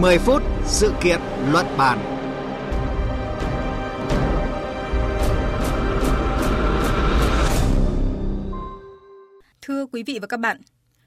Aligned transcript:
10 0.00 0.18
phút 0.18 0.42
sự 0.64 0.92
kiện 1.02 1.20
luận 1.52 1.66
bàn. 1.78 1.98
Thưa 9.62 9.86
quý 9.86 10.02
vị 10.02 10.18
và 10.20 10.26
các 10.26 10.36
bạn, 10.36 10.60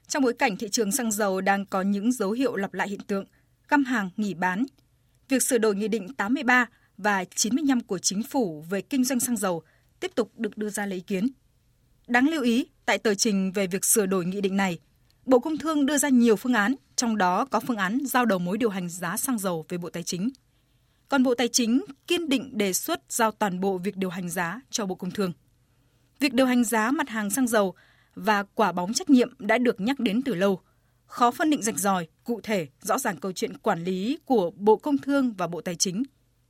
trong 0.08 0.22
bối 0.22 0.34
cảnh 0.34 0.56
thị 0.56 0.68
trường 0.68 0.92
xăng 0.92 1.10
dầu 1.10 1.40
đang 1.40 1.66
có 1.66 1.82
những 1.82 2.12
dấu 2.12 2.30
hiệu 2.30 2.56
lặp 2.56 2.74
lại 2.74 2.88
hiện 2.88 3.00
tượng 3.06 3.24
găm 3.68 3.84
hàng 3.84 4.10
nghỉ 4.16 4.34
bán, 4.34 4.64
việc 5.28 5.42
sửa 5.42 5.58
đổi 5.58 5.74
Nghị 5.74 5.88
định 5.88 6.14
83 6.14 6.66
và 6.98 7.24
95 7.24 7.80
của 7.80 7.98
Chính 7.98 8.22
phủ 8.22 8.64
về 8.70 8.80
kinh 8.80 9.04
doanh 9.04 9.20
xăng 9.20 9.36
dầu 9.36 9.62
tiếp 10.00 10.10
tục 10.14 10.30
được 10.36 10.56
đưa 10.56 10.70
ra 10.70 10.86
lấy 10.86 10.96
ý 10.96 11.04
kiến. 11.06 11.28
Đáng 12.06 12.28
lưu 12.28 12.42
ý, 12.42 12.66
tại 12.86 12.98
tờ 12.98 13.14
trình 13.14 13.52
về 13.52 13.66
việc 13.66 13.84
sửa 13.84 14.06
đổi 14.06 14.24
nghị 14.24 14.40
định 14.40 14.56
này, 14.56 14.78
Bộ 15.26 15.38
Công 15.38 15.58
Thương 15.58 15.86
đưa 15.86 15.98
ra 15.98 16.08
nhiều 16.08 16.36
phương 16.36 16.54
án, 16.54 16.74
trong 16.96 17.16
đó 17.16 17.44
có 17.44 17.60
phương 17.60 17.76
án 17.76 17.98
giao 18.06 18.24
đầu 18.24 18.38
mối 18.38 18.58
điều 18.58 18.70
hành 18.70 18.88
giá 18.88 19.16
xăng 19.16 19.38
dầu 19.38 19.66
về 19.68 19.78
Bộ 19.78 19.90
Tài 19.90 20.02
chính. 20.02 20.30
Còn 21.08 21.22
Bộ 21.22 21.34
Tài 21.34 21.48
chính 21.48 21.84
kiên 22.06 22.28
định 22.28 22.58
đề 22.58 22.72
xuất 22.72 23.00
giao 23.08 23.30
toàn 23.30 23.60
bộ 23.60 23.78
việc 23.78 23.96
điều 23.96 24.10
hành 24.10 24.28
giá 24.30 24.60
cho 24.70 24.86
Bộ 24.86 24.94
Công 24.94 25.10
Thương. 25.10 25.32
Việc 26.20 26.32
điều 26.32 26.46
hành 26.46 26.64
giá 26.64 26.90
mặt 26.90 27.08
hàng 27.08 27.30
xăng 27.30 27.46
dầu 27.46 27.74
và 28.14 28.42
quả 28.42 28.72
bóng 28.72 28.92
trách 28.92 29.10
nhiệm 29.10 29.34
đã 29.38 29.58
được 29.58 29.80
nhắc 29.80 30.00
đến 30.00 30.22
từ 30.22 30.34
lâu. 30.34 30.60
Khó 31.06 31.30
phân 31.30 31.50
định 31.50 31.62
rạch 31.62 31.78
ròi, 31.78 32.08
cụ 32.24 32.40
thể, 32.42 32.68
rõ 32.80 32.98
ràng 32.98 33.16
câu 33.16 33.32
chuyện 33.32 33.58
quản 33.58 33.84
lý 33.84 34.18
của 34.24 34.50
Bộ 34.50 34.76
Công 34.76 34.98
Thương 34.98 35.32
và 35.32 35.46
Bộ 35.46 35.60
Tài 35.60 35.74
chính. 35.74 36.02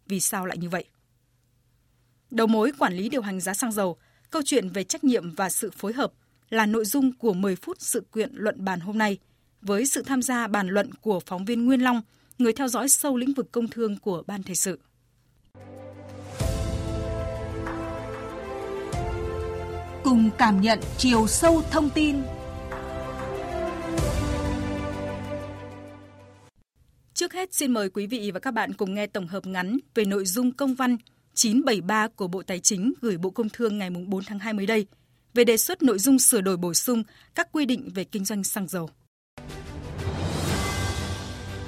Vì 0.07 0.21
sao 0.21 0.47
lại 0.47 0.59
như 0.59 0.69
vậy? 0.69 0.85
Đầu 2.31 2.47
mối 2.47 2.73
quản 2.79 2.95
lý 2.95 3.09
điều 3.09 3.23
hành 3.23 3.41
giá 3.41 3.55
xăng 3.55 3.73
dầu, 3.73 3.97
câu 4.31 4.43
chuyện 4.45 4.69
về 4.69 4.85
trách 4.85 5.05
nhiệm 5.05 5.35
và 5.35 5.51
sự 5.51 5.71
phối 5.71 5.93
hợp 5.93 6.13
là 6.51 6.67
nội 6.67 6.85
dung 6.85 7.13
của 7.13 7.33
10 7.33 7.57
phút 7.57 7.77
sự 7.81 8.07
kiện 8.15 8.31
luận 8.35 8.65
bàn 8.65 8.81
hôm 8.81 8.99
nay, 8.99 9.19
với 9.65 9.87
sự 9.87 10.03
tham 10.03 10.23
gia 10.23 10.47
bàn 10.47 10.69
luận 10.69 10.91
của 10.95 11.21
phóng 11.21 11.45
viên 11.45 11.65
Nguyên 11.65 11.81
Long, 11.81 12.03
người 12.39 12.53
theo 12.53 12.69
dõi 12.69 12.89
sâu 12.89 13.17
lĩnh 13.17 13.35
vực 13.35 13.53
công 13.53 13.69
thương 13.69 13.97
của 13.97 14.23
Ban 14.27 14.43
Thời 14.43 14.57
sự. 14.57 14.79
Cùng 20.05 20.31
cảm 20.39 20.61
nhận 20.61 20.79
chiều 20.99 21.27
sâu 21.27 21.63
thông 21.71 21.91
tin 21.91 22.17
Trước 27.15 27.33
hết 27.33 27.55
xin 27.55 27.73
mời 27.73 27.91
quý 27.91 28.07
vị 28.07 28.31
và 28.35 28.41
các 28.41 28.51
bạn 28.51 28.73
cùng 28.73 28.95
nghe 28.95 29.07
tổng 29.07 29.27
hợp 29.27 29.47
ngắn 29.47 29.79
về 29.95 30.05
nội 30.05 30.25
dung 30.25 30.53
công 30.53 30.75
văn 30.75 30.97
973 31.35 32.09
của 32.09 32.29
Bộ 32.29 32.43
Tài 32.43 32.61
chính 32.61 32.93
gửi 33.01 33.17
Bộ 33.17 33.31
Công 33.31 33.49
Thương 33.49 33.79
ngày 33.79 33.91
4 33.91 34.25
tháng 34.25 34.39
2 34.39 34.53
mới 34.53 34.67
đây 34.67 34.87
về 35.35 35.45
đề 35.45 35.57
xuất 35.57 35.83
nội 35.83 35.99
dung 35.99 36.19
sửa 36.19 36.41
đổi 36.41 36.57
bổ 36.57 36.75
sung 36.75 37.03
các 37.35 37.49
quy 37.53 37.67
định 37.67 37.91
về 37.95 38.05
kinh 38.05 38.25
doanh 38.25 38.45
xăng 38.45 38.69
dầu. 38.69 38.91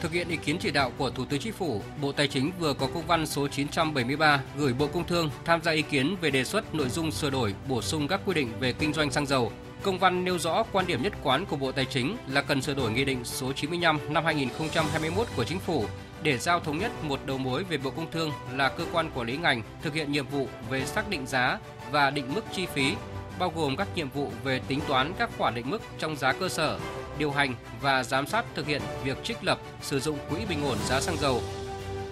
Thực 0.01 0.13
hiện 0.13 0.29
ý 0.29 0.37
kiến 0.37 0.57
chỉ 0.61 0.71
đạo 0.71 0.93
của 0.99 1.11
Thủ 1.11 1.25
tướng 1.25 1.41
Chính 1.41 1.53
phủ, 1.53 1.83
Bộ 2.01 2.13
Tài 2.13 2.29
chính 2.29 2.53
vừa 2.59 2.75
có 2.75 2.87
công 2.95 3.07
văn 3.07 3.27
số 3.27 3.49
973 3.49 4.41
gửi 4.57 4.73
Bộ 4.73 4.87
Công 4.87 5.07
Thương 5.07 5.31
tham 5.45 5.63
gia 5.63 5.73
ý 5.73 5.83
kiến 5.83 6.17
về 6.21 6.31
đề 6.31 6.45
xuất 6.45 6.75
nội 6.75 6.89
dung 6.89 7.11
sửa 7.11 7.31
đổi, 7.31 7.55
bổ 7.69 7.83
sung 7.83 8.09
các 8.09 8.21
quy 8.27 8.35
định 8.35 8.53
về 8.61 8.73
kinh 8.73 8.93
doanh 8.93 9.11
xăng 9.11 9.27
dầu. 9.27 9.53
Công 9.83 9.99
văn 9.99 10.25
nêu 10.25 10.39
rõ 10.39 10.63
quan 10.73 10.87
điểm 10.87 11.03
nhất 11.03 11.13
quán 11.23 11.47
của 11.47 11.57
Bộ 11.57 11.73
Tài 11.73 11.85
chính 11.85 12.17
là 12.29 12.43
cần 12.43 12.63
sửa 12.63 12.75
đổi 12.75 12.91
Nghị 12.91 13.05
định 13.05 13.25
số 13.25 13.53
95 13.53 13.99
năm 14.09 14.25
2021 14.25 15.27
của 15.37 15.45
Chính 15.45 15.59
phủ 15.59 15.85
để 16.23 16.39
giao 16.39 16.61
thống 16.61 16.79
nhất 16.79 17.05
một 17.05 17.21
đầu 17.27 17.39
mối 17.39 17.65
về 17.65 17.79
Bộ 17.79 17.91
Công 17.91 18.11
Thương 18.11 18.31
là 18.53 18.69
cơ 18.69 18.85
quan 18.93 19.11
quản 19.15 19.27
lý 19.27 19.37
ngành 19.37 19.63
thực 19.83 19.95
hiện 19.95 20.13
nhiệm 20.13 20.27
vụ 20.27 20.49
về 20.71 20.87
xác 20.87 21.11
định 21.11 21.27
giá 21.27 21.59
và 21.91 22.11
định 22.11 22.35
mức 22.35 22.45
chi 22.53 22.67
phí, 22.75 22.95
bao 23.39 23.53
gồm 23.57 23.77
các 23.77 23.89
nhiệm 23.95 24.11
vụ 24.11 24.33
về 24.45 24.61
tính 24.69 24.81
toán 24.89 25.13
các 25.19 25.31
khoản 25.39 25.55
định 25.55 25.71
mức 25.71 25.83
trong 25.99 26.17
giá 26.17 26.33
cơ 26.33 26.49
sở, 26.49 26.79
điều 27.19 27.31
hành 27.31 27.55
và 27.81 28.05
giám 28.05 28.27
sát 28.27 28.45
thực 28.55 28.67
hiện 28.67 28.83
việc 29.05 29.25
trích 29.25 29.45
lập, 29.45 29.59
sử 29.83 30.01
dụng 30.01 30.19
quỹ 30.31 30.39
bình 30.49 30.65
ổn 30.65 30.79
giá 30.87 31.01
xăng 31.01 31.17
dầu. 31.17 31.43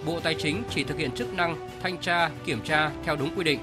Bộ 0.05 0.19
Tài 0.19 0.33
chính 0.33 0.63
chỉ 0.69 0.83
thực 0.83 0.97
hiện 0.97 1.11
chức 1.11 1.33
năng 1.33 1.69
thanh 1.83 1.97
tra, 1.97 2.29
kiểm 2.45 2.61
tra 2.61 2.91
theo 3.03 3.15
đúng 3.15 3.35
quy 3.35 3.43
định. 3.43 3.59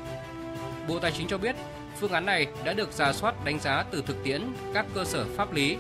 Bộ 0.89 0.99
Tài 0.99 1.13
chính 1.13 1.29
cho 1.29 1.39
biết, 1.39 1.57
phương 2.01 2.13
án 2.13 2.27
này 2.27 2.47
đã 2.65 2.73
được 2.73 2.93
giả 2.93 3.13
soát 3.13 3.45
đánh 3.45 3.59
giá 3.59 3.85
từ 3.91 4.03
thực 4.07 4.25
tiễn 4.25 4.43
các 4.75 4.87
cơ 4.95 5.05
sở 5.05 5.27
pháp 5.37 5.53
lý. 5.53 5.77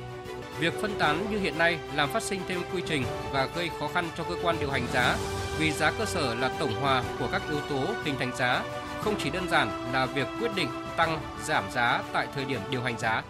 Việc 0.59 0.75
phân 0.81 0.99
tán 0.99 1.27
như 1.31 1.39
hiện 1.39 1.59
nay 1.59 1.79
làm 1.95 2.11
phát 2.11 2.23
sinh 2.23 2.41
thêm 2.49 2.63
quy 2.75 2.83
trình 2.89 3.05
và 3.33 3.49
gây 3.57 3.71
khó 3.81 3.89
khăn 3.89 4.09
cho 4.17 4.25
cơ 4.25 4.35
quan 4.43 4.57
điều 4.61 4.71
hành 4.71 4.87
giá 4.93 5.17
vì 5.59 5.73
giá 5.73 5.91
cơ 5.91 6.05
sở 6.05 6.35
là 6.35 6.49
tổng 6.59 6.81
hòa 6.81 7.03
của 7.19 7.29
các 7.33 7.43
yếu 7.51 7.61
tố 7.61 7.95
hình 8.05 8.15
thành 8.19 8.37
giá, 8.37 8.63
không 9.01 9.15
chỉ 9.19 9.31
đơn 9.31 9.49
giản 9.51 9.93
là 9.93 10.07
việc 10.07 10.27
quyết 10.41 10.51
định 10.55 10.69
tăng, 10.97 11.21
giảm 11.45 11.65
giá 11.71 12.03
tại 12.13 12.27
thời 12.35 12.45
điểm 12.45 12.61
điều 12.71 12.83
hành 12.83 12.99
giá. 12.99 13.23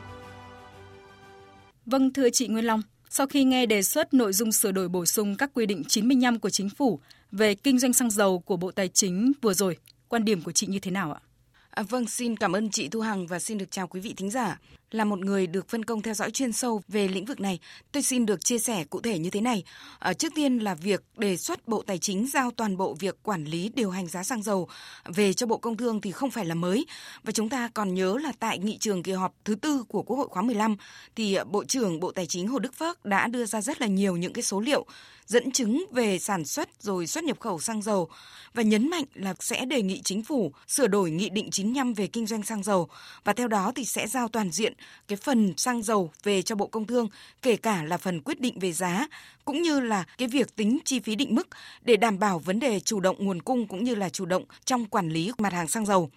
Vâng, 1.87 2.13
thưa 2.13 2.31
chị 2.31 2.49
Nguyên 2.49 2.65
Long, 2.65 2.83
sau 3.11 3.27
khi 3.27 3.45
nghe 3.45 3.67
đề 3.67 3.83
xuất 3.83 4.15
nội 4.15 4.33
dung 4.33 4.53
sửa 4.53 4.73
đổi 4.73 4.89
bổ 4.89 5.07
sung 5.07 5.37
các 5.37 5.51
quy 5.55 5.67
định 5.67 5.85
95 5.89 6.39
của 6.39 6.51
chính 6.51 6.69
phủ 6.69 7.01
về 7.33 7.55
kinh 7.55 7.79
doanh 7.79 7.93
xăng 7.93 8.11
dầu 8.11 8.39
của 8.39 8.57
Bộ 8.57 8.71
Tài 8.71 8.89
chính 8.89 9.33
vừa 9.43 9.55
rồi, 9.55 9.77
quan 10.09 10.25
điểm 10.25 10.43
của 10.43 10.53
chị 10.53 10.67
như 10.67 10.79
thế 10.79 10.91
nào 10.91 11.13
ạ? 11.13 11.21
À, 11.71 11.83
vâng, 11.83 12.07
xin 12.07 12.37
cảm 12.37 12.53
ơn 12.53 12.71
chị 12.71 12.89
Thu 12.89 13.01
Hằng 13.01 13.27
và 13.27 13.39
xin 13.39 13.59
được 13.59 13.71
chào 13.71 13.87
quý 13.87 14.01
vị 14.01 14.15
thính 14.17 14.31
giả. 14.31 14.59
Là 14.93 15.05
một 15.05 15.19
người 15.19 15.47
được 15.47 15.69
phân 15.69 15.85
công 15.85 16.03
theo 16.03 16.15
dõi 16.15 16.31
chuyên 16.31 16.53
sâu 16.53 16.83
về 16.89 17.09
lĩnh 17.09 17.25
vực 17.25 17.41
này, 17.41 17.59
tôi 17.93 18.03
xin 18.03 18.27
được 18.27 18.45
chia 18.45 18.59
sẻ 18.59 18.85
cụ 18.85 19.01
thể 19.01 19.19
như 19.19 19.31
thế 19.31 19.41
này. 19.41 19.65
À, 19.99 20.13
trước 20.13 20.33
tiên 20.35 20.59
là 20.59 20.75
việc 20.75 21.03
đề 21.17 21.37
xuất 21.37 21.69
Bộ 21.69 21.83
Tài 21.87 21.99
chính 21.99 22.27
giao 22.27 22.51
toàn 22.51 22.77
bộ 22.77 22.95
việc 22.95 23.23
quản 23.23 23.45
lý 23.45 23.71
điều 23.75 23.91
hành 23.91 24.07
giá 24.07 24.23
xăng 24.23 24.43
dầu 24.43 24.69
về 25.05 25.33
cho 25.33 25.47
Bộ 25.47 25.57
Công 25.57 25.77
Thương 25.77 26.01
thì 26.01 26.13
không 26.13 26.31
phải 26.31 26.45
là 26.45 26.55
mới. 26.55 26.87
Và 27.23 27.33
chúng 27.33 27.49
ta 27.49 27.69
còn 27.75 27.95
nhớ 27.95 28.17
là 28.23 28.33
tại 28.39 28.59
nghị 28.59 28.79
trường 28.79 29.03
kỳ 29.03 29.13
họp 29.13 29.35
thứ 29.45 29.55
tư 29.55 29.85
của 29.89 30.03
Quốc 30.03 30.17
hội 30.17 30.29
khóa 30.29 30.43
15 30.43 30.77
thì 31.17 31.35
à, 31.35 31.45
Bộ 31.45 31.65
trưởng 31.65 32.01
Bộ 32.01 32.13
Tài 32.13 32.27
chính 32.27 32.49
Hồ 32.49 32.59
Đức 32.59 32.75
Phước 32.75 33.05
đã 33.05 33.27
đưa 33.27 33.47
ra 33.47 33.61
rất 33.61 33.81
là 33.81 33.87
nhiều 33.87 34.17
những 34.17 34.33
cái 34.33 34.43
số 34.43 34.61
liệu 34.61 34.87
dẫn 35.27 35.51
chứng 35.51 35.85
về 35.93 36.19
sản 36.19 36.45
xuất 36.45 36.69
rồi 36.83 37.07
xuất 37.07 37.25
nhập 37.25 37.41
khẩu 37.41 37.59
xăng 37.59 37.83
dầu 37.83 38.09
và 38.55 38.63
nhấn 38.63 38.91
mạnh 38.91 39.05
là 39.15 39.35
sẽ 39.41 39.65
đề 39.65 39.83
nghị 39.83 40.03
chính 40.05 40.23
phủ 40.23 40.53
sửa 40.69 40.87
đổi 40.87 41.11
nghị 41.11 41.29
định 41.29 41.51
95 41.51 41.95
về 41.95 42.07
kinh 42.07 42.27
doanh 42.27 42.43
xăng 42.43 42.63
dầu 42.63 42.89
và 43.25 43.33
theo 43.33 43.49
đó 43.49 43.73
thì 43.75 43.85
sẽ 43.85 44.07
giao 44.07 44.29
toàn 44.29 44.51
diện 44.51 44.73
cái 45.09 45.17
phần 45.17 45.55
xăng 45.57 45.83
dầu 45.83 46.11
về 46.23 46.43
cho 46.43 46.55
Bộ 46.55 46.67
Công 46.67 46.87
Thương, 46.87 47.09
kể 47.43 47.57
cả 47.57 47.83
là 47.83 47.97
phần 47.99 48.21
quyết 48.21 48.41
định 48.41 48.59
về 48.59 48.73
giá 48.73 49.07
cũng 49.45 49.63
như 49.63 49.81
là 49.81 50.05
cái 50.19 50.29
việc 50.29 50.57
tính 50.57 50.79
chi 50.85 51.01
phí 51.01 51.15
định 51.15 51.35
mức 51.35 51.49
để 51.83 51.97
đảm 51.97 52.19
bảo 52.19 52.39
vấn 52.39 52.61
đề 52.61 52.81
chủ 52.81 53.01
động 53.01 53.17
nguồn 53.19 53.43
cung 53.43 53.67
cũng 53.67 53.85
như 53.85 53.95
là 53.95 54.09
chủ 54.09 54.27
động 54.27 54.45
trong 54.65 54.87
quản 54.87 55.09
lý 55.09 55.33
mặt 55.39 55.53
hàng 55.53 55.69
xăng 55.69 55.87
dầu. 55.87 56.11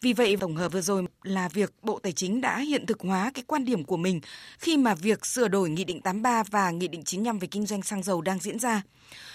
Vì 0.00 0.12
vậy, 0.12 0.36
tổng 0.40 0.56
hợp 0.56 0.72
vừa 0.72 0.80
rồi 0.80 1.04
là 1.22 1.48
việc 1.48 1.72
Bộ 1.82 1.98
Tài 2.02 2.12
chính 2.12 2.40
đã 2.40 2.58
hiện 2.58 2.86
thực 2.86 3.00
hóa 3.00 3.30
cái 3.34 3.44
quan 3.46 3.64
điểm 3.64 3.84
của 3.84 3.96
mình 3.96 4.20
khi 4.58 4.76
mà 4.76 4.94
việc 4.94 5.26
sửa 5.26 5.48
đổi 5.48 5.70
Nghị 5.70 5.84
định 5.84 6.00
83 6.00 6.42
và 6.42 6.70
Nghị 6.70 6.88
định 6.88 7.04
95 7.04 7.38
về 7.38 7.48
kinh 7.48 7.66
doanh 7.66 7.82
xăng 7.82 8.02
dầu 8.02 8.20
đang 8.20 8.38
diễn 8.38 8.58
ra. 8.58 8.82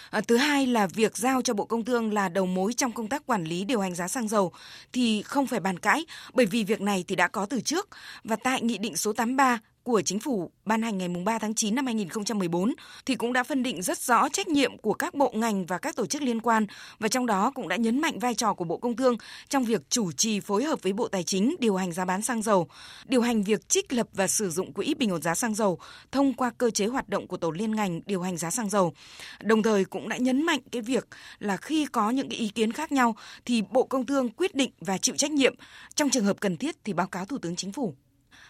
À, 0.10 0.22
thứ 0.22 0.38
hai 0.38 0.68
là 0.68 0.88
việc 0.88 1.18
giao 1.18 1.42
cho 1.42 1.54
Bộ 1.54 1.66
Công 1.66 1.86
Thương 1.86 2.14
là 2.14 2.30
đầu 2.30 2.46
mối 2.46 2.74
trong 2.74 2.92
công 2.92 3.08
tác 3.08 3.26
quản 3.26 3.44
lý 3.44 3.64
điều 3.66 3.80
hành 3.80 3.96
giá 3.96 4.08
xăng 4.08 4.28
dầu 4.28 4.52
thì 4.94 5.22
không 5.22 5.48
phải 5.48 5.60
bàn 5.60 5.80
cãi 5.80 6.06
bởi 6.34 6.46
vì 6.46 6.64
việc 6.64 6.82
này 6.82 7.06
thì 7.08 7.16
đã 7.16 7.28
có 7.28 7.46
từ 7.46 7.62
trước 7.62 7.90
và 8.24 8.36
tại 8.36 8.62
Nghị 8.62 8.78
định 8.78 8.98
số 8.98 9.14
83 9.14 9.60
của 9.84 10.02
Chính 10.02 10.19
phủ 10.19 10.52
ban 10.66 10.81
hành 10.81 10.97
ngày 10.97 11.09
3 11.25 11.40
tháng 11.40 11.56
9 11.56 11.75
năm 11.75 11.86
2014 11.86 12.74
thì 13.06 13.16
cũng 13.16 13.34
đã 13.34 13.44
phân 13.44 13.64
định 13.64 13.81
rất 13.81 13.97
rõ 13.97 14.30
trách 14.30 14.47
nhiệm 14.47 14.78
của 14.78 14.94
các 14.94 15.14
bộ 15.14 15.31
ngành 15.36 15.66
và 15.66 15.78
các 15.78 15.96
tổ 15.96 16.06
chức 16.06 16.22
liên 16.22 16.42
quan 16.42 16.66
và 17.00 17.08
trong 17.08 17.25
đó 17.25 17.52
cũng 17.56 17.68
đã 17.68 17.75
nhấn 17.75 18.02
mạnh 18.02 18.20
vai 18.20 18.36
trò 18.36 18.53
của 18.53 18.66
Bộ 18.66 18.78
Công 18.78 18.96
Thương 18.96 19.18
trong 19.50 19.64
việc 19.64 19.81
chủ 19.90 20.12
trì 20.12 20.40
phối 20.40 20.64
hợp 20.64 20.84
với 20.84 20.94
Bộ 20.94 21.08
Tài 21.08 21.24
chính 21.24 21.56
điều 21.59 21.75
hành 21.75 21.91
giá 21.91 22.06
bán 22.06 22.22
xăng 22.22 22.41
dầu, 22.41 22.68
điều 23.06 23.22
hành 23.22 23.44
việc 23.44 23.70
trích 23.70 23.94
lập 23.94 24.08
và 24.14 24.28
sử 24.28 24.50
dụng 24.50 24.74
quỹ 24.74 24.94
bình 24.94 25.12
ổn 25.12 25.22
giá 25.22 25.36
xăng 25.36 25.56
dầu 25.56 25.80
thông 26.12 26.34
qua 26.34 26.52
cơ 26.58 26.72
chế 26.72 26.88
hoạt 26.88 27.09
động 27.09 27.28
của 27.28 27.38
tổ 27.38 27.52
liên 27.52 27.75
ngành 27.75 28.02
điều 28.06 28.22
hành 28.22 28.38
giá 28.38 28.52
xăng 28.52 28.70
dầu. 28.70 28.94
Đồng 29.41 29.64
thời 29.64 29.86
cũng 29.86 30.09
đã 30.09 30.18
nhấn 30.18 30.46
mạnh 30.46 30.59
cái 30.72 30.81
việc 30.81 31.08
là 31.40 31.58
khi 31.58 31.86
có 31.86 32.09
những 32.09 32.30
cái 32.30 32.40
ý 32.40 32.50
kiến 32.50 32.72
khác 32.72 32.91
nhau 32.91 33.16
thì 33.46 33.62
Bộ 33.70 33.84
Công 33.84 34.06
Thương 34.06 34.30
quyết 34.30 34.56
định 34.56 34.72
và 34.80 34.97
chịu 34.97 35.16
trách 35.16 35.31
nhiệm, 35.31 35.56
trong 35.96 36.09
trường 36.09 36.26
hợp 36.26 36.40
cần 36.40 36.58
thiết 36.58 36.76
thì 36.84 36.94
báo 36.94 37.08
cáo 37.08 37.26
Thủ 37.26 37.38
tướng 37.38 37.56
Chính 37.56 37.72
phủ. 37.72 37.96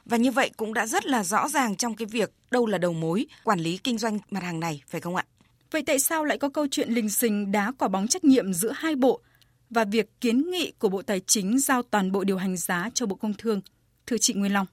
Và 0.05 0.17
như 0.17 0.31
vậy 0.31 0.51
cũng 0.57 0.73
đã 0.73 0.85
rất 0.85 1.05
là 1.05 1.23
rõ 1.23 1.47
ràng 1.47 1.75
trong 1.75 1.95
cái 1.95 2.05
việc 2.05 2.31
đâu 2.51 2.65
là 2.65 2.77
đầu 2.77 2.93
mối 2.93 3.25
quản 3.43 3.59
lý 3.59 3.77
kinh 3.77 3.97
doanh 3.97 4.19
mặt 4.31 4.43
hàng 4.43 4.59
này, 4.59 4.83
phải 4.87 5.01
không 5.01 5.15
ạ? 5.15 5.25
Vậy 5.71 5.83
tại 5.85 5.99
sao 5.99 6.25
lại 6.25 6.37
có 6.37 6.49
câu 6.49 6.67
chuyện 6.71 6.89
lình 6.89 7.09
xình 7.09 7.51
đá 7.51 7.71
quả 7.77 7.87
bóng 7.87 8.07
trách 8.07 8.23
nhiệm 8.23 8.53
giữa 8.53 8.71
hai 8.75 8.95
bộ 8.95 9.21
và 9.69 9.85
việc 9.85 10.21
kiến 10.21 10.51
nghị 10.51 10.71
của 10.79 10.89
Bộ 10.89 11.01
Tài 11.01 11.19
chính 11.19 11.59
giao 11.59 11.83
toàn 11.83 12.11
bộ 12.11 12.23
điều 12.23 12.37
hành 12.37 12.57
giá 12.57 12.89
cho 12.93 13.05
Bộ 13.05 13.15
Công 13.15 13.33
Thương? 13.33 13.61
Thưa 14.05 14.17
chị 14.17 14.33
Nguyên 14.33 14.53
Long. 14.53 14.67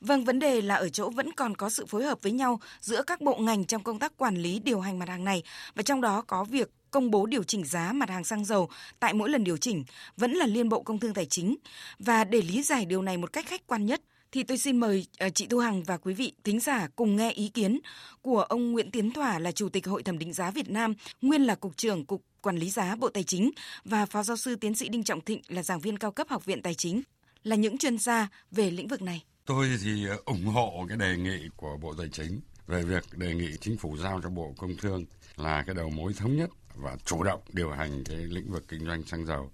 Vâng, 0.00 0.24
vấn 0.24 0.38
đề 0.38 0.60
là 0.60 0.74
ở 0.74 0.88
chỗ 0.88 1.10
vẫn 1.10 1.32
còn 1.32 1.56
có 1.56 1.70
sự 1.70 1.86
phối 1.86 2.04
hợp 2.04 2.22
với 2.22 2.32
nhau 2.32 2.60
giữa 2.80 3.02
các 3.02 3.20
bộ 3.20 3.36
ngành 3.36 3.64
trong 3.64 3.82
công 3.82 3.98
tác 3.98 4.16
quản 4.16 4.36
lý 4.36 4.58
điều 4.58 4.80
hành 4.80 4.98
mặt 4.98 5.08
hàng 5.08 5.24
này 5.24 5.42
và 5.74 5.82
trong 5.82 6.00
đó 6.00 6.22
có 6.26 6.44
việc 6.44 6.70
công 6.90 7.10
bố 7.10 7.26
điều 7.26 7.42
chỉnh 7.42 7.64
giá 7.64 7.92
mặt 7.92 8.10
hàng 8.10 8.24
xăng 8.24 8.44
dầu 8.44 8.68
tại 9.00 9.14
mỗi 9.14 9.30
lần 9.30 9.44
điều 9.44 9.56
chỉnh 9.56 9.84
vẫn 10.16 10.32
là 10.32 10.46
Liên 10.46 10.68
Bộ 10.68 10.82
Công 10.82 10.98
Thương 10.98 11.14
Tài 11.14 11.26
chính. 11.26 11.56
Và 11.98 12.24
để 12.24 12.42
lý 12.42 12.62
giải 12.62 12.84
điều 12.84 13.02
này 13.02 13.16
một 13.16 13.32
cách 13.32 13.46
khách 13.46 13.66
quan 13.66 13.86
nhất, 13.86 14.02
thì 14.36 14.42
tôi 14.42 14.58
xin 14.58 14.76
mời 14.76 15.06
ờ, 15.18 15.28
chị 15.30 15.46
Thu 15.46 15.58
Hằng 15.58 15.82
và 15.82 15.96
quý 15.96 16.14
vị 16.14 16.32
thính 16.44 16.60
giả 16.60 16.88
cùng 16.96 17.16
nghe 17.16 17.32
ý 17.32 17.48
kiến 17.48 17.80
của 18.22 18.42
ông 18.42 18.72
Nguyễn 18.72 18.90
Tiến 18.90 19.10
Thỏa 19.10 19.38
là 19.38 19.52
Chủ 19.52 19.68
tịch 19.68 19.86
Hội 19.86 20.02
thẩm 20.02 20.18
định 20.18 20.32
giá 20.32 20.50
Việt 20.50 20.70
Nam, 20.70 20.94
nguyên 21.22 21.42
là 21.42 21.54
Cục 21.54 21.76
trưởng 21.76 22.04
Cục 22.04 22.22
Quản 22.42 22.56
lý 22.56 22.70
giá 22.70 22.96
Bộ 22.96 23.08
Tài 23.08 23.22
chính 23.22 23.50
và 23.84 24.06
Phó 24.06 24.22
Giáo 24.22 24.36
sư 24.36 24.56
Tiến 24.56 24.74
sĩ 24.74 24.88
Đinh 24.88 25.04
Trọng 25.04 25.20
Thịnh 25.20 25.40
là 25.48 25.62
giảng 25.62 25.80
viên 25.80 25.98
cao 25.98 26.10
cấp 26.10 26.26
Học 26.30 26.44
viện 26.44 26.62
Tài 26.62 26.74
chính, 26.74 27.02
là 27.42 27.56
những 27.56 27.78
chuyên 27.78 27.98
gia 27.98 28.28
về 28.50 28.70
lĩnh 28.70 28.88
vực 28.88 29.02
này. 29.02 29.22
Tôi 29.46 29.68
thì 29.84 30.06
ờ, 30.06 30.16
ủng 30.24 30.44
hộ 30.44 30.86
cái 30.88 30.98
đề 30.98 31.16
nghị 31.16 31.48
của 31.56 31.76
Bộ 31.76 31.94
Tài 31.94 32.08
chính 32.12 32.40
về 32.66 32.82
việc 32.82 33.04
đề 33.12 33.34
nghị 33.34 33.56
chính 33.60 33.76
phủ 33.76 33.96
giao 33.96 34.20
cho 34.22 34.30
Bộ 34.30 34.54
Công 34.58 34.76
Thương 34.76 35.04
là 35.36 35.62
cái 35.66 35.74
đầu 35.74 35.90
mối 35.90 36.12
thống 36.12 36.36
nhất 36.36 36.50
và 36.74 36.96
chủ 37.04 37.22
động 37.22 37.40
điều 37.52 37.70
hành 37.70 38.04
cái 38.04 38.16
lĩnh 38.16 38.52
vực 38.52 38.64
kinh 38.68 38.86
doanh 38.86 39.02
xăng 39.02 39.26
dầu. 39.26 39.50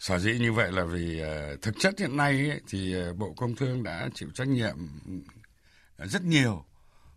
Sở 0.00 0.18
dĩ 0.18 0.38
như 0.38 0.52
vậy 0.52 0.72
là 0.72 0.84
vì 0.84 1.22
uh, 1.22 1.62
thực 1.62 1.74
chất 1.78 1.98
hiện 1.98 2.16
nay 2.16 2.50
ấy, 2.50 2.60
thì 2.68 2.96
uh, 3.10 3.16
Bộ 3.16 3.34
Công 3.36 3.56
Thương 3.56 3.82
đã 3.82 4.08
chịu 4.14 4.28
trách 4.34 4.48
nhiệm 4.48 4.76
ờ, 5.96 6.06
rất 6.06 6.24
nhiều 6.24 6.64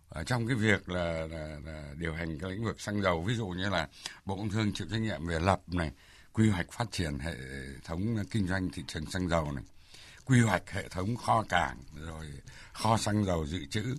ở 0.08 0.24
trong 0.24 0.46
cái 0.46 0.56
việc 0.56 0.88
là, 0.88 1.26
là, 1.30 1.56
là 1.64 1.94
điều 1.98 2.14
hành 2.14 2.38
cái 2.38 2.50
lĩnh 2.50 2.64
vực 2.64 2.80
xăng 2.80 3.02
dầu. 3.02 3.22
Ví 3.22 3.34
dụ 3.34 3.46
như 3.46 3.68
là 3.68 3.88
Bộ 4.24 4.36
Công 4.36 4.50
Thương 4.50 4.72
chịu 4.72 4.86
trách 4.90 5.00
nhiệm 5.00 5.26
về 5.26 5.40
lập 5.40 5.60
này 5.66 5.92
quy 6.32 6.48
hoạch 6.48 6.72
phát 6.72 6.84
triển 6.90 7.18
hệ 7.18 7.34
thống 7.84 8.16
kinh 8.30 8.46
doanh 8.46 8.70
thị 8.70 8.82
trường 8.86 9.10
xăng 9.10 9.28
dầu 9.28 9.52
này 9.52 9.64
quy 10.24 10.40
hoạch 10.40 10.70
hệ 10.70 10.88
thống 10.88 11.16
kho 11.16 11.44
cảng 11.48 11.76
rồi 11.94 12.26
kho 12.72 12.96
xăng 12.96 13.24
dầu 13.24 13.46
dự 13.46 13.64
trữ. 13.70 13.96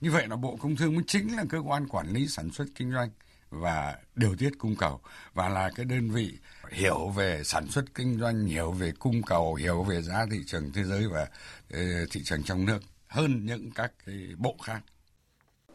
Như 0.00 0.10
vậy 0.10 0.26
là 0.28 0.36
bộ 0.36 0.56
công 0.56 0.76
thương 0.76 0.94
mới 0.94 1.04
chính 1.06 1.36
là 1.36 1.44
cơ 1.48 1.58
quan 1.58 1.88
quản 1.88 2.08
lý 2.08 2.28
sản 2.28 2.50
xuất 2.50 2.66
kinh 2.74 2.92
doanh 2.92 3.10
và 3.50 3.98
điều 4.14 4.36
tiết 4.38 4.50
cung 4.58 4.76
cầu 4.76 5.00
và 5.34 5.48
là 5.48 5.70
cái 5.74 5.86
đơn 5.86 6.10
vị 6.10 6.32
hiểu 6.70 7.08
về 7.08 7.42
sản 7.44 7.66
xuất 7.68 7.94
kinh 7.94 8.18
doanh, 8.20 8.46
hiểu 8.46 8.70
về 8.70 8.92
cung 8.98 9.22
cầu, 9.22 9.54
hiểu 9.54 9.82
về 9.82 10.02
giá 10.02 10.26
thị 10.30 10.38
trường 10.46 10.72
thế 10.74 10.84
giới 10.84 11.08
và 11.08 11.28
ờ, 11.70 11.80
thị 12.10 12.20
trường 12.24 12.42
trong 12.42 12.64
nước 12.64 12.78
hơn 13.06 13.46
những 13.46 13.70
các 13.74 13.92
cái 14.06 14.16
bộ 14.38 14.56
khác 14.62 14.82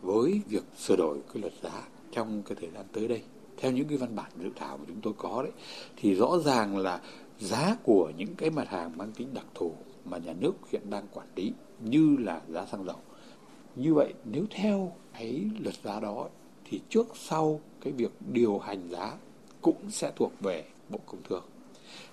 với 0.04 0.42
việc 0.48 0.64
sửa 0.78 0.96
đổi 0.96 1.18
cái 1.34 1.42
luật 1.42 1.54
giá 1.64 1.88
trong 2.12 2.44
cái 2.44 2.58
thời 2.62 2.70
gian 2.70 2.86
tới 2.94 3.08
đây, 3.08 3.24
theo 3.58 3.72
những 3.72 3.88
cái 3.88 3.98
văn 3.98 4.16
bản 4.16 4.32
dự 4.40 4.50
thảo 4.56 4.78
mà 4.78 4.84
chúng 4.88 5.02
tôi 5.02 5.14
có 5.18 5.44
đấy, 5.44 5.52
thì 5.98 6.16
rõ 6.16 6.38
ràng 6.46 6.78
là 6.78 7.02
giá 7.40 7.76
của 7.84 8.12
những 8.18 8.36
cái 8.36 8.50
mặt 8.50 8.68
hàng 8.70 8.98
mang 8.98 9.12
tính 9.12 9.34
đặc 9.34 9.46
thù 9.56 9.76
mà 10.06 10.18
nhà 10.18 10.34
nước 10.40 10.54
hiện 10.72 10.90
đang 10.90 11.08
quản 11.14 11.28
lý 11.36 11.54
như 11.80 12.18
là 12.20 12.42
giá 12.48 12.66
xăng 12.66 12.86
dầu. 12.86 13.00
Như 13.76 13.94
vậy, 13.94 14.14
nếu 14.26 14.46
theo 14.52 14.92
cái 15.14 15.50
luật 15.60 15.76
giá 15.84 16.00
đó 16.00 16.30
thì 16.74 16.82
trước 16.90 17.08
sau 17.16 17.60
cái 17.82 17.94
việc 17.94 18.12
điều 18.32 18.60
hành 18.60 18.90
giá 18.90 19.18
cũng 19.62 19.92
sẽ 19.92 20.12
thuộc 20.16 20.32
về 20.42 20.64
Bộ 20.90 21.00
Công 21.06 21.22
Thương. 21.30 21.44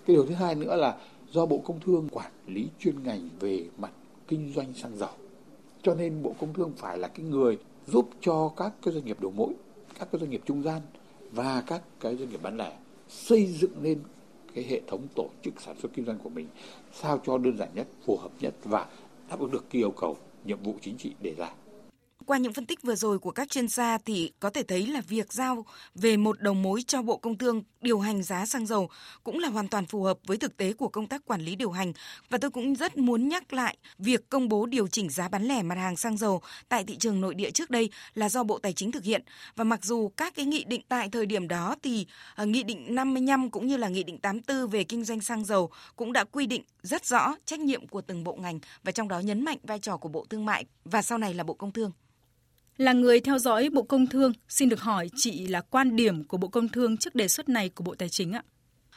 Cái 0.07 0.17
điều 0.17 0.27
thứ 0.27 0.35
hai 0.35 0.55
nữa 0.55 0.77
là 0.77 0.99
do 1.31 1.47
Bộ 1.47 1.59
Công 1.59 1.81
Thương 1.81 2.09
quản 2.09 2.33
lý 2.47 2.69
chuyên 2.79 3.03
ngành 3.03 3.29
về 3.41 3.67
mặt 3.79 3.91
kinh 4.29 4.53
doanh 4.55 4.75
xăng 4.75 4.97
dầu. 4.97 5.11
Cho 5.83 5.95
nên 5.95 6.23
Bộ 6.23 6.35
Công 6.41 6.55
Thương 6.55 6.73
phải 6.77 6.99
là 6.99 7.09
cái 7.09 7.27
người 7.27 7.59
giúp 7.87 8.11
cho 8.21 8.53
các 8.57 8.73
cái 8.83 8.95
doanh 8.95 9.05
nghiệp 9.05 9.21
đầu 9.21 9.31
mối, 9.31 9.49
các 9.99 10.09
cái 10.13 10.19
doanh 10.21 10.31
nghiệp 10.31 10.43
trung 10.47 10.63
gian 10.63 10.81
và 11.31 11.63
các 11.67 11.83
cái 12.01 12.17
doanh 12.17 12.31
nghiệp 12.31 12.43
bán 12.43 12.57
lẻ 12.57 12.79
xây 13.09 13.47
dựng 13.47 13.83
lên 13.83 13.99
cái 14.55 14.65
hệ 14.65 14.81
thống 14.87 15.07
tổ 15.15 15.29
chức 15.43 15.61
sản 15.61 15.77
xuất 15.83 15.93
kinh 15.95 16.05
doanh 16.05 16.19
của 16.19 16.31
mình 16.31 16.47
sao 16.93 17.21
cho 17.27 17.39
đơn 17.39 17.57
giản 17.57 17.69
nhất, 17.75 17.87
phù 18.07 18.17
hợp 18.17 18.31
nhất 18.41 18.55
và 18.65 18.87
đáp 19.29 19.41
ứng 19.41 19.51
được 19.51 19.71
yêu 19.71 19.91
cầu 19.91 20.17
nhiệm 20.45 20.63
vụ 20.63 20.75
chính 20.81 20.97
trị 20.97 21.13
đề 21.21 21.35
ra. 21.35 21.51
Qua 22.31 22.39
những 22.39 22.53
phân 22.53 22.67
tích 22.67 22.83
vừa 22.83 22.95
rồi 22.95 23.19
của 23.19 23.31
các 23.31 23.51
chuyên 23.51 23.69
gia 23.69 23.99
thì 23.99 24.33
có 24.41 24.51
thể 24.51 24.63
thấy 24.63 24.87
là 24.87 25.01
việc 25.01 25.33
giao 25.33 25.67
về 25.95 26.17
một 26.17 26.41
đầu 26.41 26.55
mối 26.55 26.83
cho 26.87 27.03
Bộ 27.03 27.17
Công 27.17 27.39
Thương 27.39 27.63
điều 27.81 28.01
hành 28.01 28.23
giá 28.23 28.47
xăng 28.47 28.67
dầu 28.67 28.89
cũng 29.25 29.39
là 29.39 29.49
hoàn 29.49 29.69
toàn 29.69 29.87
phù 29.87 30.03
hợp 30.03 30.19
với 30.27 30.37
thực 30.37 30.57
tế 30.57 30.73
của 30.73 30.89
công 30.89 31.07
tác 31.07 31.25
quản 31.25 31.41
lý 31.41 31.57
điều 31.57 31.71
hành 31.71 31.93
và 32.29 32.39
tôi 32.39 32.51
cũng 32.51 32.75
rất 32.75 32.97
muốn 32.97 33.29
nhắc 33.29 33.53
lại 33.53 33.77
việc 33.99 34.29
công 34.29 34.49
bố 34.49 34.67
điều 34.67 34.89
chỉnh 34.89 35.11
giá 35.11 35.29
bán 35.29 35.43
lẻ 35.43 35.63
mặt 35.63 35.75
hàng 35.75 35.97
xăng 35.97 36.17
dầu 36.17 36.43
tại 36.69 36.85
thị 36.85 36.97
trường 36.97 37.21
nội 37.21 37.35
địa 37.35 37.51
trước 37.51 37.71
đây 37.71 37.91
là 38.15 38.29
do 38.29 38.45
Bộ 38.45 38.59
Tài 38.59 38.73
chính 38.73 38.93
thực 38.93 39.05
hiện 39.05 39.23
và 39.57 39.65
mặc 39.65 39.85
dù 39.85 40.09
các 40.17 40.35
cái 40.35 40.47
nghị 40.47 40.65
định 40.65 40.83
tại 40.89 41.09
thời 41.13 41.27
điểm 41.27 41.49
đó 41.49 41.77
thì 41.83 42.07
uh, 42.43 42.49
nghị 42.49 42.63
định 42.63 42.95
55 42.95 43.51
cũng 43.51 43.67
như 43.67 43.77
là 43.77 43.89
nghị 43.89 44.03
định 44.03 44.19
84 44.19 44.67
về 44.69 44.85
kinh 44.85 45.05
doanh 45.05 45.21
xăng 45.21 45.45
dầu 45.45 45.71
cũng 45.97 46.13
đã 46.13 46.25
quy 46.25 46.47
định 46.47 46.63
rất 46.83 47.07
rõ 47.07 47.35
trách 47.45 47.61
nhiệm 47.61 47.89
của 47.89 48.01
từng 48.01 48.25
bộ 48.25 48.35
ngành 48.35 48.61
và 48.85 48.93
trong 48.93 49.09
đó 49.09 49.19
nhấn 49.19 49.45
mạnh 49.45 49.59
vai 49.63 49.79
trò 49.79 49.97
của 49.97 50.09
Bộ 50.09 50.27
Thương 50.31 50.45
mại 50.45 50.65
và 50.85 51.03
sau 51.03 51.19
này 51.19 51.35
là 51.35 51.45
Bộ 51.45 51.55
Công 51.55 51.73
Thương. 51.73 51.91
Là 52.81 52.93
người 52.93 53.21
theo 53.21 53.39
dõi 53.39 53.69
Bộ 53.73 53.83
Công 53.83 54.07
Thương, 54.07 54.33
xin 54.49 54.69
được 54.69 54.81
hỏi 54.81 55.11
chị 55.17 55.47
là 55.47 55.61
quan 55.61 55.97
điểm 55.97 56.25
của 56.25 56.37
Bộ 56.37 56.49
Công 56.49 56.69
Thương 56.69 56.97
trước 56.97 57.15
đề 57.15 57.29
xuất 57.29 57.49
này 57.49 57.69
của 57.69 57.85
Bộ 57.85 57.95
Tài 57.95 58.09
chính 58.09 58.33
ạ? 58.33 58.43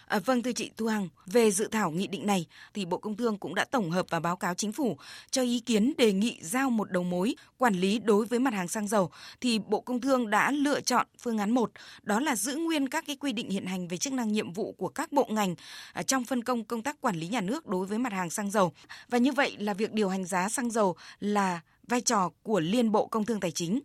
À, 0.07 0.19
vâng 0.19 0.43
thưa 0.43 0.51
chị 0.51 0.71
Thu 0.77 0.85
Hằng, 0.85 1.09
về 1.25 1.51
dự 1.51 1.67
thảo 1.71 1.91
nghị 1.91 2.07
định 2.07 2.27
này 2.27 2.45
thì 2.73 2.85
Bộ 2.85 2.97
Công 2.97 3.17
Thương 3.17 3.37
cũng 3.37 3.55
đã 3.55 3.65
tổng 3.65 3.91
hợp 3.91 4.05
và 4.09 4.19
báo 4.19 4.35
cáo 4.35 4.53
chính 4.53 4.71
phủ 4.71 4.97
cho 5.31 5.41
ý 5.41 5.59
kiến 5.59 5.93
đề 5.97 6.13
nghị 6.13 6.39
giao 6.41 6.69
một 6.69 6.91
đầu 6.91 7.03
mối 7.03 7.35
quản 7.57 7.73
lý 7.73 7.99
đối 7.99 8.25
với 8.25 8.39
mặt 8.39 8.53
hàng 8.53 8.67
xăng 8.67 8.87
dầu 8.87 9.11
thì 9.41 9.59
Bộ 9.59 9.81
Công 9.81 10.01
Thương 10.01 10.29
đã 10.29 10.51
lựa 10.51 10.81
chọn 10.81 11.07
phương 11.19 11.37
án 11.37 11.51
1, 11.51 11.71
đó 12.03 12.19
là 12.19 12.35
giữ 12.35 12.55
nguyên 12.55 12.89
các 12.89 13.03
cái 13.07 13.15
quy 13.15 13.33
định 13.33 13.49
hiện 13.49 13.65
hành 13.65 13.87
về 13.87 13.97
chức 13.97 14.13
năng 14.13 14.31
nhiệm 14.31 14.53
vụ 14.53 14.71
của 14.71 14.89
các 14.89 15.11
bộ 15.11 15.27
ngành 15.29 15.55
à, 15.93 16.03
trong 16.03 16.25
phân 16.25 16.43
công 16.43 16.63
công 16.63 16.81
tác 16.81 17.01
quản 17.01 17.15
lý 17.15 17.27
nhà 17.27 17.41
nước 17.41 17.67
đối 17.67 17.85
với 17.85 17.97
mặt 17.97 18.13
hàng 18.13 18.29
xăng 18.29 18.51
dầu. 18.51 18.73
Và 19.09 19.17
như 19.17 19.31
vậy 19.31 19.55
là 19.59 19.73
việc 19.73 19.91
điều 19.93 20.09
hành 20.09 20.25
giá 20.25 20.49
xăng 20.49 20.71
dầu 20.71 20.95
là 21.19 21.61
vai 21.87 22.01
trò 22.01 22.29
của 22.43 22.59
Liên 22.59 22.91
Bộ 22.91 23.07
Công 23.07 23.25
Thương 23.25 23.39
Tài 23.39 23.51
chính. 23.51 23.81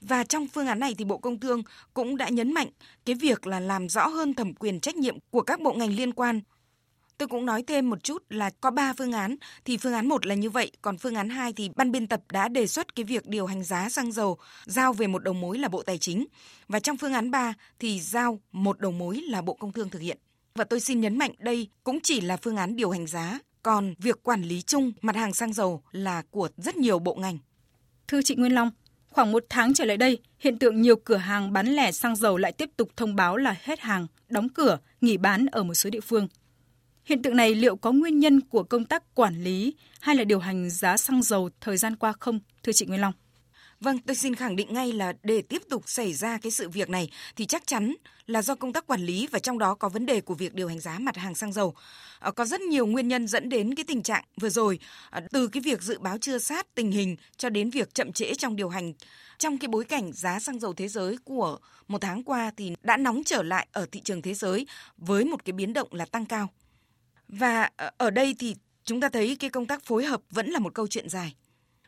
Và 0.00 0.24
trong 0.24 0.48
phương 0.48 0.66
án 0.66 0.80
này 0.80 0.94
thì 0.98 1.04
Bộ 1.04 1.18
Công 1.18 1.40
Thương 1.40 1.62
cũng 1.94 2.16
đã 2.16 2.28
nhấn 2.28 2.52
mạnh 2.52 2.68
cái 3.04 3.14
việc 3.14 3.46
là 3.46 3.60
làm 3.60 3.88
rõ 3.88 4.06
hơn 4.06 4.34
thẩm 4.34 4.54
quyền 4.54 4.80
trách 4.80 4.96
nhiệm 4.96 5.16
của 5.30 5.42
các 5.42 5.60
bộ 5.60 5.72
ngành 5.72 5.96
liên 5.96 6.12
quan. 6.12 6.40
Tôi 7.18 7.28
cũng 7.28 7.46
nói 7.46 7.62
thêm 7.62 7.90
một 7.90 8.04
chút 8.04 8.22
là 8.28 8.50
có 8.60 8.70
3 8.70 8.92
phương 8.98 9.12
án, 9.12 9.36
thì 9.64 9.76
phương 9.76 9.92
án 9.92 10.08
1 10.08 10.26
là 10.26 10.34
như 10.34 10.50
vậy, 10.50 10.70
còn 10.82 10.98
phương 10.98 11.14
án 11.14 11.28
2 11.30 11.52
thì 11.52 11.70
ban 11.76 11.92
biên 11.92 12.06
tập 12.06 12.20
đã 12.32 12.48
đề 12.48 12.66
xuất 12.66 12.94
cái 12.94 13.04
việc 13.04 13.26
điều 13.26 13.46
hành 13.46 13.64
giá 13.64 13.88
xăng 13.88 14.12
dầu 14.12 14.38
giao 14.64 14.92
về 14.92 15.06
một 15.06 15.22
đầu 15.22 15.34
mối 15.34 15.58
là 15.58 15.68
Bộ 15.68 15.82
Tài 15.82 15.98
chính. 15.98 16.26
Và 16.68 16.80
trong 16.80 16.96
phương 16.96 17.12
án 17.12 17.30
3 17.30 17.54
thì 17.78 18.00
giao 18.00 18.40
một 18.52 18.80
đầu 18.80 18.92
mối 18.92 19.20
là 19.28 19.42
Bộ 19.42 19.54
Công 19.54 19.72
Thương 19.72 19.88
thực 19.88 20.02
hiện. 20.02 20.18
Và 20.54 20.64
tôi 20.64 20.80
xin 20.80 21.00
nhấn 21.00 21.18
mạnh 21.18 21.32
đây 21.38 21.68
cũng 21.84 22.00
chỉ 22.00 22.20
là 22.20 22.36
phương 22.36 22.56
án 22.56 22.76
điều 22.76 22.90
hành 22.90 23.06
giá, 23.06 23.38
còn 23.62 23.94
việc 23.98 24.22
quản 24.22 24.42
lý 24.42 24.62
chung 24.62 24.92
mặt 25.00 25.16
hàng 25.16 25.34
xăng 25.34 25.52
dầu 25.52 25.82
là 25.92 26.22
của 26.30 26.48
rất 26.56 26.76
nhiều 26.76 26.98
bộ 26.98 27.14
ngành. 27.14 27.38
Thưa 28.08 28.22
chị 28.22 28.34
Nguyên 28.34 28.54
Long, 28.54 28.70
khoảng 29.08 29.32
một 29.32 29.44
tháng 29.48 29.74
trở 29.74 29.84
lại 29.84 29.96
đây, 29.96 30.18
hiện 30.38 30.58
tượng 30.58 30.82
nhiều 30.82 30.96
cửa 30.96 31.16
hàng 31.16 31.52
bán 31.52 31.66
lẻ 31.66 31.92
xăng 31.92 32.16
dầu 32.16 32.36
lại 32.36 32.52
tiếp 32.52 32.70
tục 32.76 32.88
thông 32.96 33.16
báo 33.16 33.36
là 33.36 33.56
hết 33.62 33.80
hàng, 33.80 34.06
đóng 34.28 34.48
cửa, 34.48 34.78
nghỉ 35.00 35.16
bán 35.16 35.46
ở 35.46 35.62
một 35.62 35.74
số 35.74 35.90
địa 35.90 36.00
phương. 36.00 36.28
Hiện 37.04 37.22
tượng 37.22 37.36
này 37.36 37.54
liệu 37.54 37.76
có 37.76 37.92
nguyên 37.92 38.18
nhân 38.18 38.40
của 38.40 38.62
công 38.62 38.84
tác 38.84 39.14
quản 39.14 39.44
lý 39.44 39.74
hay 40.00 40.16
là 40.16 40.24
điều 40.24 40.38
hành 40.38 40.70
giá 40.70 40.96
xăng 40.96 41.22
dầu 41.22 41.50
thời 41.60 41.76
gian 41.76 41.96
qua 41.96 42.12
không, 42.20 42.40
thưa 42.62 42.72
chị 42.72 42.86
Nguyên 42.86 43.00
Long? 43.00 43.12
Vâng, 43.82 43.98
tôi 43.98 44.16
xin 44.16 44.34
khẳng 44.34 44.56
định 44.56 44.74
ngay 44.74 44.92
là 44.92 45.12
để 45.22 45.42
tiếp 45.42 45.62
tục 45.70 45.82
xảy 45.86 46.12
ra 46.14 46.38
cái 46.38 46.52
sự 46.52 46.68
việc 46.68 46.90
này 46.90 47.10
thì 47.36 47.46
chắc 47.46 47.66
chắn 47.66 47.94
là 48.26 48.42
do 48.42 48.54
công 48.54 48.72
tác 48.72 48.86
quản 48.86 49.00
lý 49.00 49.28
và 49.30 49.38
trong 49.38 49.58
đó 49.58 49.74
có 49.74 49.88
vấn 49.88 50.06
đề 50.06 50.20
của 50.20 50.34
việc 50.34 50.54
điều 50.54 50.68
hành 50.68 50.80
giá 50.80 50.98
mặt 50.98 51.16
hàng 51.16 51.34
xăng 51.34 51.52
dầu. 51.52 51.74
À, 52.18 52.30
có 52.30 52.44
rất 52.44 52.60
nhiều 52.60 52.86
nguyên 52.86 53.08
nhân 53.08 53.26
dẫn 53.26 53.48
đến 53.48 53.74
cái 53.74 53.84
tình 53.88 54.02
trạng 54.02 54.24
vừa 54.40 54.48
rồi, 54.48 54.78
à, 55.10 55.20
từ 55.30 55.48
cái 55.48 55.60
việc 55.60 55.82
dự 55.82 55.98
báo 55.98 56.18
chưa 56.18 56.38
sát 56.38 56.74
tình 56.74 56.90
hình 56.90 57.16
cho 57.36 57.48
đến 57.48 57.70
việc 57.70 57.94
chậm 57.94 58.12
trễ 58.12 58.34
trong 58.34 58.56
điều 58.56 58.68
hành. 58.68 58.92
Trong 59.38 59.58
cái 59.58 59.68
bối 59.68 59.84
cảnh 59.84 60.12
giá 60.12 60.40
xăng 60.40 60.60
dầu 60.60 60.72
thế 60.72 60.88
giới 60.88 61.16
của 61.24 61.58
một 61.88 62.00
tháng 62.00 62.22
qua 62.22 62.50
thì 62.56 62.74
đã 62.82 62.96
nóng 62.96 63.22
trở 63.26 63.42
lại 63.42 63.66
ở 63.72 63.86
thị 63.92 64.00
trường 64.00 64.22
thế 64.22 64.34
giới 64.34 64.66
với 64.96 65.24
một 65.24 65.44
cái 65.44 65.52
biến 65.52 65.72
động 65.72 65.88
là 65.90 66.04
tăng 66.04 66.26
cao. 66.26 66.48
Và 67.28 67.70
ờ, 67.76 67.90
ở 67.98 68.10
đây 68.10 68.36
thì 68.38 68.56
chúng 68.84 69.00
ta 69.00 69.08
thấy 69.08 69.36
cái 69.36 69.50
công 69.50 69.66
tác 69.66 69.84
phối 69.84 70.04
hợp 70.04 70.20
vẫn 70.30 70.50
là 70.50 70.58
một 70.58 70.74
câu 70.74 70.86
chuyện 70.86 71.08
dài. 71.08 71.34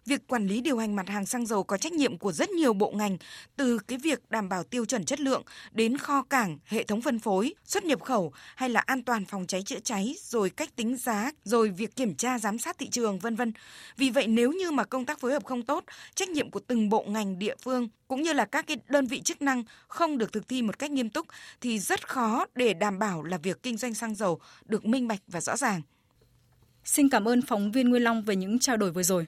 Việc 0.07 0.27
quản 0.27 0.47
lý 0.47 0.61
điều 0.61 0.79
hành 0.79 0.97
mặt 0.97 1.09
hàng 1.09 1.27
xăng 1.27 1.47
dầu 1.47 1.65
có 1.65 1.77
trách 1.77 1.93
nhiệm 1.93 2.19
của 2.19 2.33
rất 2.33 2.51
nhiều 2.51 2.73
bộ 2.73 2.91
ngành, 2.91 3.19
từ 3.57 3.79
cái 3.79 3.99
việc 3.99 4.31
đảm 4.31 4.49
bảo 4.49 4.63
tiêu 4.63 4.85
chuẩn 4.85 5.05
chất 5.05 5.21
lượng 5.21 5.43
đến 5.73 5.99
kho 5.99 6.23
cảng, 6.23 6.59
hệ 6.65 6.83
thống 6.83 7.03
phân 7.03 7.19
phối, 7.19 7.55
xuất 7.65 7.85
nhập 7.85 8.03
khẩu 8.03 8.33
hay 8.57 8.69
là 8.69 8.81
an 8.81 9.03
toàn 9.03 9.25
phòng 9.25 9.47
cháy 9.47 9.63
chữa 9.63 9.79
cháy, 9.85 10.15
rồi 10.21 10.51
cách 10.51 10.77
tính 10.77 10.97
giá, 10.97 11.31
rồi 11.45 11.71
việc 11.71 11.97
kiểm 11.97 12.15
tra 12.15 12.39
giám 12.39 12.59
sát 12.59 12.79
thị 12.79 12.89
trường 12.89 13.19
vân 13.19 13.37
vân. 13.37 13.53
Vì 13.97 14.11
vậy 14.11 14.27
nếu 14.27 14.53
như 14.53 14.71
mà 14.71 14.85
công 14.85 15.05
tác 15.05 15.21
phối 15.21 15.33
hợp 15.33 15.45
không 15.45 15.63
tốt, 15.63 15.85
trách 16.15 16.29
nhiệm 16.29 16.51
của 16.51 16.61
từng 16.61 16.89
bộ 16.89 17.05
ngành 17.09 17.39
địa 17.39 17.55
phương 17.63 17.89
cũng 18.09 18.23
như 18.23 18.33
là 18.33 18.45
các 18.45 18.67
cái 18.67 18.77
đơn 18.89 19.07
vị 19.07 19.21
chức 19.21 19.43
năng 19.43 19.63
không 19.89 20.19
được 20.19 20.33
thực 20.33 20.49
thi 20.49 20.63
một 20.63 20.79
cách 20.79 20.91
nghiêm 20.91 21.11
túc 21.11 21.27
thì 21.61 21.79
rất 21.79 22.09
khó 22.09 22.47
để 22.55 22.75
đảm 22.75 22.99
bảo 22.99 23.23
là 23.23 23.39
việc 23.39 23.63
kinh 23.63 23.77
doanh 23.77 23.95
xăng 23.95 24.15
dầu 24.15 24.41
được 24.65 24.87
minh 24.87 25.09
bạch 25.09 25.21
và 25.27 25.41
rõ 25.41 25.57
ràng. 25.57 25.83
Xin 26.85 27.09
cảm 27.09 27.29
ơn 27.29 27.43
phóng 27.43 27.73
viên 27.73 27.91
Nguyên 27.91 28.05
Long 28.05 28.23
về 28.23 28.37
những 28.37 28.59
trao 28.59 28.77
đổi 28.77 28.91
vừa 28.91 29.03
rồi. 29.03 29.27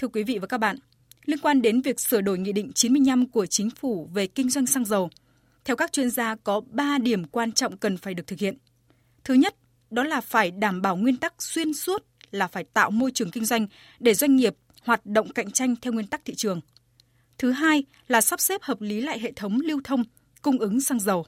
Thưa 0.00 0.08
quý 0.08 0.24
vị 0.24 0.38
và 0.38 0.46
các 0.46 0.58
bạn, 0.58 0.76
liên 1.24 1.38
quan 1.38 1.62
đến 1.62 1.80
việc 1.80 2.00
sửa 2.00 2.20
đổi 2.20 2.38
Nghị 2.38 2.52
định 2.52 2.72
95 2.72 3.26
của 3.26 3.46
Chính 3.46 3.70
phủ 3.70 4.08
về 4.14 4.26
kinh 4.26 4.50
doanh 4.50 4.66
xăng 4.66 4.84
dầu, 4.84 5.10
theo 5.64 5.76
các 5.76 5.92
chuyên 5.92 6.10
gia 6.10 6.36
có 6.36 6.60
3 6.70 6.98
điểm 6.98 7.24
quan 7.24 7.52
trọng 7.52 7.76
cần 7.76 7.96
phải 7.96 8.14
được 8.14 8.26
thực 8.26 8.38
hiện. 8.38 8.58
Thứ 9.24 9.34
nhất, 9.34 9.54
đó 9.90 10.04
là 10.04 10.20
phải 10.20 10.50
đảm 10.50 10.82
bảo 10.82 10.96
nguyên 10.96 11.16
tắc 11.16 11.42
xuyên 11.42 11.74
suốt 11.74 12.04
là 12.30 12.48
phải 12.48 12.64
tạo 12.64 12.90
môi 12.90 13.10
trường 13.10 13.30
kinh 13.30 13.44
doanh 13.44 13.66
để 13.98 14.14
doanh 14.14 14.36
nghiệp 14.36 14.56
hoạt 14.82 15.06
động 15.06 15.32
cạnh 15.32 15.50
tranh 15.50 15.74
theo 15.82 15.92
nguyên 15.92 16.06
tắc 16.06 16.24
thị 16.24 16.34
trường. 16.34 16.60
Thứ 17.38 17.50
hai 17.50 17.84
là 18.08 18.20
sắp 18.20 18.40
xếp 18.40 18.62
hợp 18.62 18.80
lý 18.80 19.00
lại 19.00 19.20
hệ 19.20 19.32
thống 19.32 19.60
lưu 19.60 19.80
thông, 19.84 20.04
cung 20.42 20.58
ứng 20.58 20.80
xăng 20.80 21.00
dầu. 21.00 21.26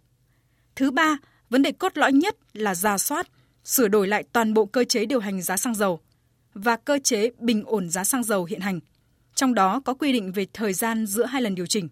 Thứ 0.77 0.91
ba, 0.91 1.19
vấn 1.51 1.63
đề 1.63 1.73
cốt 1.73 1.99
lõi 1.99 2.13
nhất 2.13 2.37
là 2.53 2.75
ra 2.75 2.99
soát, 2.99 3.29
sửa 3.65 3.89
đổi 3.89 4.09
lại 4.09 4.25
toàn 4.33 4.55
bộ 4.55 4.67
cơ 4.67 4.85
chế 4.85 5.05
điều 5.05 5.21
hành 5.21 5.43
giá 5.43 5.57
xăng 5.57 5.75
dầu– 5.75 6.01
và 6.55 6.77
cơ 6.77 6.99
chế 7.05 7.31
bình 7.39 7.65
ổn 7.65 7.89
giá 7.89 8.05
xăng 8.05 8.25
dầu 8.25 8.45
hiện 8.45 8.61
hành. 8.61 8.81
Trong 9.35 9.55
đó 9.55 9.81
có 9.81 9.95
quy 9.95 10.13
định 10.13 10.33
về 10.33 10.47
thời 10.53 10.73
gian 10.73 11.07
giữa 11.07 11.27
hai 11.27 11.43
lần 11.43 11.55
điều 11.55 11.67
chỉnh. 11.67 11.89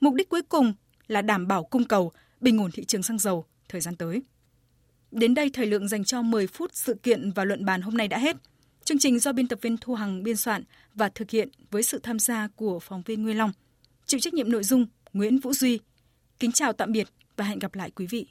Mục 0.00 0.14
đích 0.14 0.28
cuối 0.28 0.42
cùng 0.42 0.72
là 1.06 1.22
đảm 1.22 1.48
bảo 1.48 1.64
cung 1.64 1.84
cầu, 1.84 2.12
bình 2.40 2.58
ổn 2.58 2.70
thị 2.70 2.84
trường 2.84 3.02
xăng 3.02 3.18
dầu 3.18 3.44
thời 3.68 3.80
gian 3.80 3.96
tới. 3.96 4.22
Đến 5.10 5.34
đây 5.34 5.50
thời 5.52 5.66
lượng 5.66 5.88
dành 5.88 6.04
cho 6.04 6.22
10 6.22 6.46
phút 6.46 6.70
sự 6.74 6.94
kiện 6.94 7.30
và 7.30 7.44
luận 7.44 7.64
bàn 7.64 7.82
hôm 7.82 7.96
nay 7.96 8.08
đã 8.08 8.18
hết. 8.18 8.36
Chương 8.84 8.98
trình 8.98 9.18
do 9.18 9.32
biên 9.32 9.48
tập 9.48 9.58
viên 9.62 9.76
Thu 9.76 9.94
Hằng 9.94 10.22
biên 10.22 10.36
soạn 10.36 10.64
và 10.94 11.08
thực 11.08 11.30
hiện 11.30 11.48
với 11.70 11.82
sự 11.82 11.98
tham 12.02 12.18
gia 12.18 12.48
của 12.56 12.78
phóng 12.80 13.02
viên 13.02 13.22
Nguyên 13.22 13.38
Long. 13.38 13.52
Chịu 14.06 14.20
trách 14.20 14.34
nhiệm 14.34 14.50
nội 14.50 14.64
dung 14.64 14.86
Nguyễn 15.12 15.38
Vũ 15.38 15.52
Duy. 15.52 15.80
Kính 16.38 16.52
chào 16.52 16.72
tạm 16.72 16.92
biệt 16.92 17.08
và 17.36 17.44
hẹn 17.44 17.58
gặp 17.58 17.74
lại 17.74 17.90
quý 17.90 18.06
vị. 18.06 18.26